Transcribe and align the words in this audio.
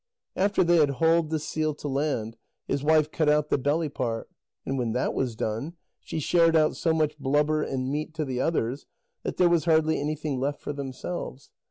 After 0.35 0.63
they 0.63 0.77
had 0.77 0.89
hauled 0.97 1.29
the 1.29 1.37
seal 1.37 1.75
to 1.75 1.87
land, 1.87 2.35
his 2.67 2.83
wife 2.83 3.11
cut 3.11 3.29
out 3.29 3.51
the 3.51 3.57
belly 3.59 3.87
part, 3.87 4.31
and 4.65 4.75
when 4.79 4.93
that 4.93 5.13
was 5.13 5.35
done, 5.35 5.73
she 5.99 6.17
shared 6.19 6.55
out 6.55 6.75
so 6.75 6.91
much 6.91 7.19
blubber 7.19 7.61
and 7.61 7.87
meat 7.91 8.15
to 8.15 8.25
the 8.25 8.41
others 8.41 8.87
that 9.21 9.37
there 9.37 9.47
was 9.47 9.65
hardly 9.65 9.99
anything 9.99 10.39
left 10.39 10.59
for 10.59 10.73
themselves. 10.73 11.51